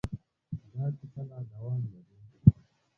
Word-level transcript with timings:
دا 0.73 0.85
کیسه 0.97 1.21
لا 1.29 1.37
دوام 1.49 1.81
لري. 1.91 2.15